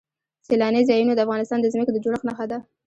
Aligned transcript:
سیلانی 0.47 0.81
ځایونه 0.89 1.13
د 1.15 1.19
افغانستان 1.25 1.59
د 1.61 1.67
ځمکې 1.73 1.91
د 1.93 1.97
جوړښت 2.03 2.25
نښه 2.27 2.45
ده. 2.51 2.57